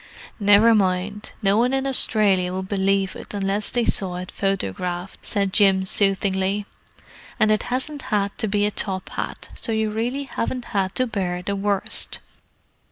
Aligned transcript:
"Never 0.39 0.73
mind, 0.73 1.31
no 1.43 1.57
one 1.59 1.75
in 1.75 1.85
Australia 1.85 2.51
would 2.51 2.67
believe 2.67 3.15
it 3.15 3.35
unless 3.35 3.69
they 3.69 3.85
saw 3.85 4.15
it 4.15 4.31
photographed!" 4.31 5.23
said 5.23 5.53
Jim 5.53 5.85
soothingly. 5.85 6.65
"And 7.39 7.51
it 7.51 7.61
hasn't 7.69 8.01
had 8.09 8.35
to 8.39 8.47
be 8.47 8.65
a 8.65 8.71
top 8.71 9.09
hat, 9.09 9.49
so 9.53 9.71
you 9.71 9.91
really 9.91 10.23
haven't 10.23 10.65
had 10.73 10.95
to 10.95 11.05
bear 11.05 11.43
the 11.43 11.55
worst." 11.55 12.17